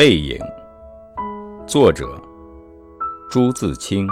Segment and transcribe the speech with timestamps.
[0.00, 0.38] 背影，
[1.66, 2.18] 作者
[3.28, 4.08] 朱自清。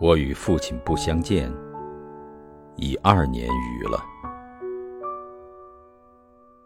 [0.00, 1.48] 我与父亲不相见
[2.74, 4.04] 已二年余了。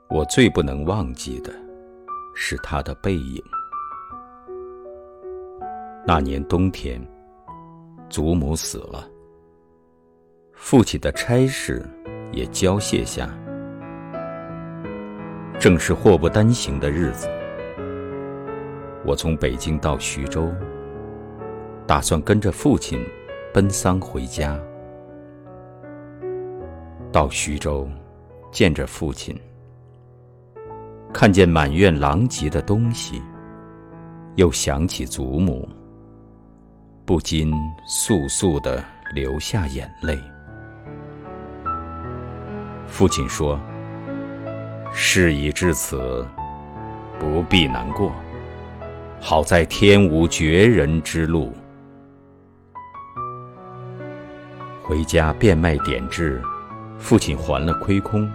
[0.09, 1.53] 我最不能忘记的
[2.35, 3.45] 是他的背影。
[6.07, 7.07] 那年冬天，
[8.09, 9.07] 祖母死了，
[10.55, 11.87] 父亲的差事
[12.33, 13.29] 也交卸下。
[15.59, 17.27] 正是祸不单行的日子，
[19.07, 20.53] 我从北京到徐州，
[21.87, 23.03] 打算跟着父亲
[23.53, 24.61] 奔丧回家。
[27.11, 27.89] 到徐州，
[28.51, 29.35] 见着父亲，
[31.15, 33.23] 看见满院狼藉的东西，
[34.35, 35.67] 又想起祖母，
[37.07, 37.51] 不禁
[37.89, 40.19] 簌簌的流下眼泪。
[42.87, 43.59] 父亲说。
[44.97, 46.25] 事已至此，
[47.19, 48.13] 不必难过。
[49.21, 51.53] 好在天无绝人之路。
[54.85, 56.41] 回家变卖典质，
[56.97, 58.31] 父亲还了亏空，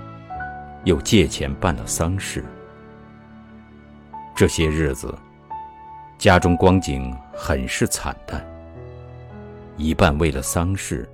[0.83, 2.43] 又借钱办了丧事。
[4.35, 5.17] 这些日子，
[6.17, 8.45] 家中光景很是惨淡。
[9.77, 11.09] 一半为了丧事，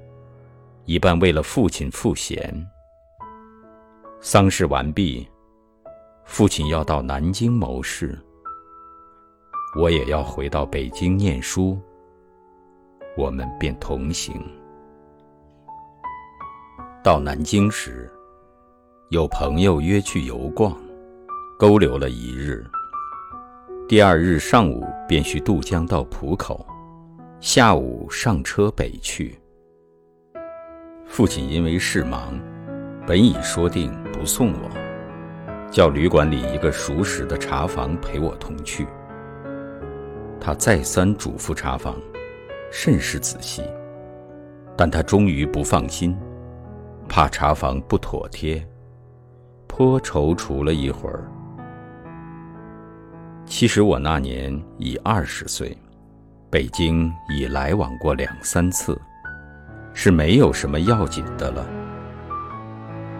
[0.85, 2.67] 一半为了父亲赋闲。
[4.21, 5.29] 丧事完毕。
[6.25, 8.19] 父亲要到南京谋事，
[9.79, 11.79] 我也要回到北京念书。
[13.15, 14.35] 我们便同行。
[17.01, 18.11] 到南京时，
[19.11, 20.75] 有朋友约去游逛，
[21.57, 22.65] 勾留了一日。
[23.87, 26.65] 第二日上午便须渡江到浦口，
[27.39, 29.39] 下午上车北去。
[31.05, 32.37] 父亲因为事忙，
[33.07, 34.84] 本已说定不送我。
[35.71, 38.87] 叫旅馆里一个熟识的茶房陪我同去。
[40.39, 41.95] 他再三嘱咐茶房，
[42.71, 43.63] 甚是仔细，
[44.77, 46.15] 但他终于不放心，
[47.09, 48.65] 怕茶房不妥帖，
[49.67, 51.23] 颇踌躇了一会儿。
[53.45, 55.75] 其实我那年已二十岁，
[56.49, 58.99] 北京已来往过两三次，
[59.93, 61.65] 是没有什么要紧的了。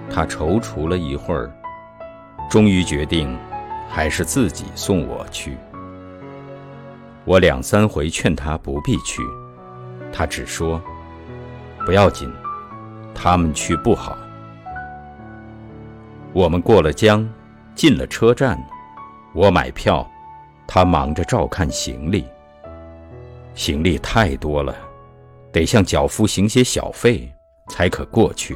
[0.10, 1.52] 他踌躇了一会儿。
[2.50, 3.38] 终于决定，
[3.90, 5.58] 还是自己送我去。
[7.26, 9.22] 我两三回劝他不必去，
[10.14, 10.82] 他只说
[11.86, 12.32] ：“不要紧，
[13.14, 14.18] 他们去不好。”
[16.34, 17.28] 我们过了江，
[17.74, 18.58] 进了车站，
[19.34, 20.08] 我买票，
[20.68, 22.26] 他忙着照看行李。
[23.54, 24.76] 行李太多了，
[25.52, 27.34] 得向脚夫行些小费，
[27.70, 28.56] 才可过去。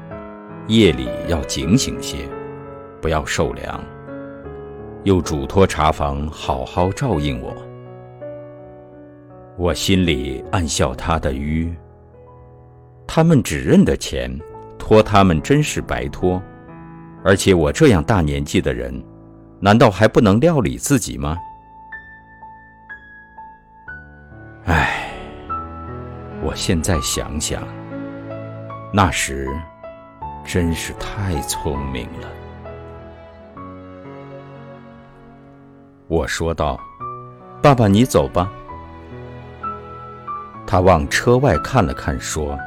[0.67, 2.17] 夜里要警醒些，
[3.01, 3.83] 不要受凉。
[5.03, 7.55] 又嘱托茶房好好照应我。
[9.57, 11.73] 我心里暗笑他的愚。
[13.07, 14.31] 他们只认得钱，
[14.77, 16.41] 托他们真是白托。
[17.23, 19.03] 而且我这样大年纪的人，
[19.59, 21.37] 难道还不能料理自己吗？
[24.65, 25.11] 唉，
[26.43, 27.61] 我现在想想，
[28.93, 29.47] 那时。
[30.53, 32.27] 真是太聪明了，
[36.09, 36.77] 我说道
[37.63, 38.51] ：“爸爸，你走吧。”
[40.67, 42.59] 他往车外看了看，说：“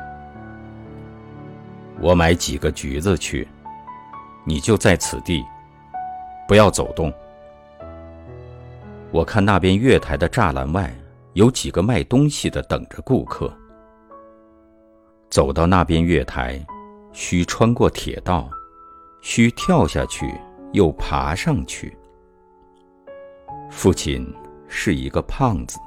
[2.00, 3.46] 我买几个橘子去，
[4.46, 5.44] 你就在此地，
[6.48, 7.12] 不要走动。
[9.10, 10.90] 我看那边月台的栅栏外
[11.34, 13.52] 有几个卖东西的等着顾客。
[15.28, 16.58] 走到那边月台。”
[17.14, 18.50] 需穿过铁道，
[19.22, 20.34] 需跳下去，
[20.72, 21.96] 又爬上去。
[23.70, 24.26] 父亲
[24.66, 25.78] 是一个胖子，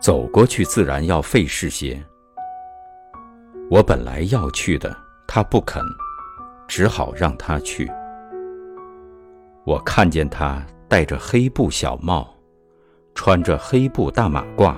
[0.00, 2.00] 走过去自然要费事些。
[3.68, 4.96] 我本来要去的，
[5.26, 5.82] 他不肯，
[6.68, 7.90] 只好让他去。
[9.64, 12.32] 我看见他戴着黑布小帽，
[13.16, 14.76] 穿着黑布大马褂，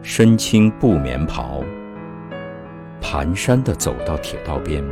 [0.00, 1.62] 身青布棉袍。
[3.04, 4.82] 蹒跚地走到铁道边，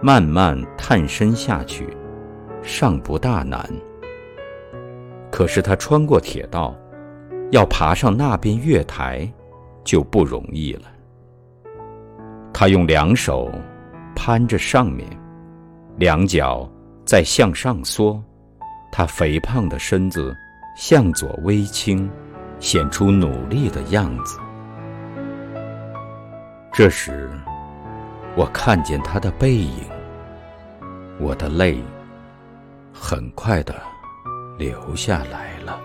[0.00, 1.86] 慢慢探身下去，
[2.62, 3.62] 尚不大难。
[5.30, 6.74] 可是他穿过铁道，
[7.52, 9.30] 要爬上那边月台，
[9.84, 10.84] 就不容易了。
[12.54, 13.52] 他用两手
[14.14, 15.06] 攀着上面，
[15.98, 16.66] 两脚
[17.04, 18.18] 在向上缩，
[18.90, 20.34] 他肥胖的身子
[20.74, 22.08] 向左微倾，
[22.60, 24.38] 显出努力的样子。
[26.76, 27.30] 这时，
[28.34, 29.86] 我看见他的背影，
[31.18, 31.82] 我的泪
[32.92, 33.74] 很快的
[34.58, 35.80] 流下来了。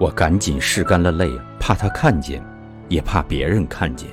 [0.00, 1.30] 我赶紧拭干了泪，
[1.60, 2.44] 怕他看见，
[2.88, 4.10] 也怕别人看见。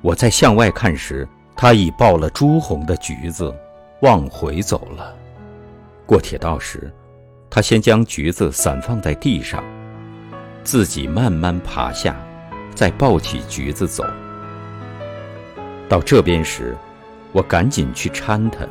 [0.00, 1.24] 我在向外看时，
[1.54, 3.54] 他已抱了朱红的橘子，
[4.02, 5.14] 往回走了。
[6.06, 6.92] 过铁道时，
[7.48, 9.62] 他先将橘子散放在地上，
[10.64, 12.16] 自己慢慢爬下。
[12.78, 14.04] 再抱起橘子走，
[15.88, 16.76] 到这边时，
[17.32, 18.64] 我赶紧去搀他。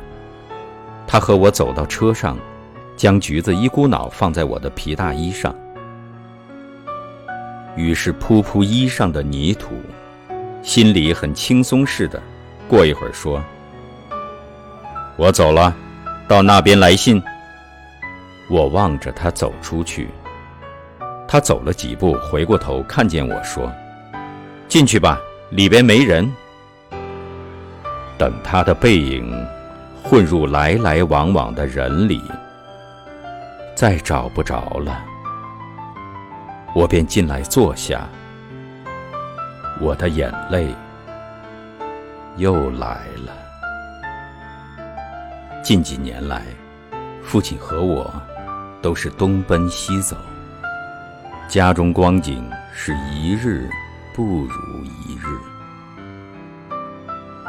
[1.06, 2.38] 他和我走到车上，
[2.96, 5.54] 将橘子一股脑放在我的皮大衣上，
[7.76, 9.74] 于是扑扑衣上的泥土，
[10.62, 12.18] 心里很轻松似的。
[12.66, 13.44] 过一会儿说
[15.16, 15.76] ：“我走了，
[16.26, 17.22] 到那边来信。”
[18.48, 20.08] 我望着他走出去，
[21.28, 23.70] 他走了几步，回过头看见我说。
[24.68, 25.18] 进去吧，
[25.50, 26.30] 里边没人。
[28.18, 29.32] 等他的背影
[30.02, 32.22] 混入来来往往的人里，
[33.74, 35.02] 再找不着了，
[36.74, 38.06] 我便进来坐下。
[39.80, 40.74] 我的眼泪
[42.36, 43.32] 又来了。
[45.62, 46.42] 近几年来，
[47.22, 48.12] 父亲和我
[48.82, 50.16] 都是东奔西走，
[51.48, 53.70] 家中光景是一日。
[54.18, 55.38] 不如一日。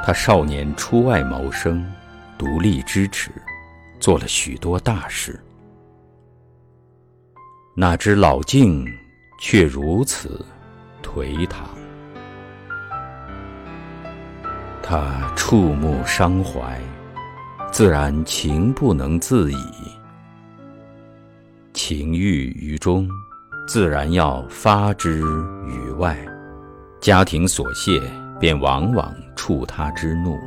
[0.06, 1.84] 他少年出外谋生，
[2.38, 3.32] 独立支持，
[4.00, 5.40] 做了许多大事。
[7.76, 8.86] 哪知老境
[9.42, 10.46] 却如此
[11.02, 11.68] 颓唐。
[14.84, 16.80] 他触目伤怀，
[17.72, 19.66] 自然情不能自已。
[21.74, 23.10] 情郁于中，
[23.68, 25.20] 自然要发之
[25.66, 26.16] 于外。
[27.02, 28.02] 家庭琐屑，
[28.42, 30.38] 便往往触他之怒。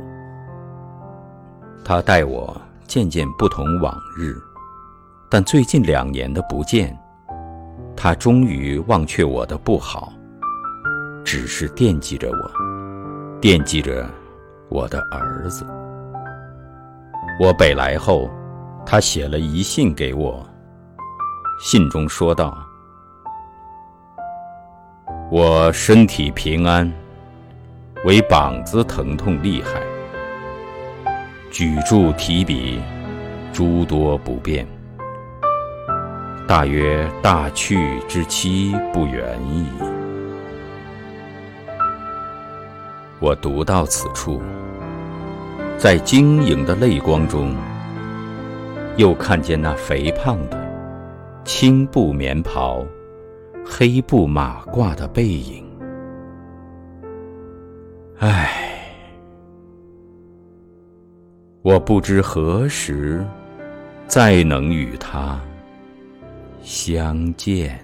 [1.83, 2.55] 他待我
[2.85, 4.35] 渐渐不同往日，
[5.29, 6.95] 但最近两年的不见，
[7.95, 10.13] 他终于忘却我的不好，
[11.25, 12.51] 只是惦记着我，
[13.41, 14.07] 惦记着
[14.69, 15.65] 我的儿子。
[17.39, 18.29] 我北来后，
[18.85, 20.45] 他写了一信给我，
[21.59, 22.62] 信中说道。
[25.35, 26.93] 我身体平安，
[28.05, 29.81] 唯膀子疼痛厉害，
[31.49, 32.79] 举箸提笔
[33.51, 34.63] 诸多不便，
[36.47, 39.65] 大约大去之期不远矣。
[43.19, 44.39] 我读到此处，
[45.79, 47.55] 在晶莹的泪光中，
[48.97, 50.63] 又看见那肥胖的
[51.43, 52.85] 青布棉袍。
[53.65, 55.65] 黑布马褂的背影，
[58.19, 58.51] 唉，
[61.61, 63.25] 我不知何时
[64.07, 65.39] 再能与他
[66.61, 67.79] 相见。